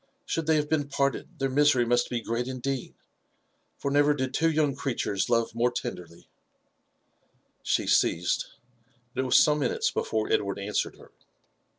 [0.25, 2.95] Should they have been parted, their misery must be great indeed,
[3.77, 6.27] for never did two young creatures love more tenderly/*
[7.61, 8.47] She ceased;
[9.13, 11.11] but it was some minutes before Edward answered her.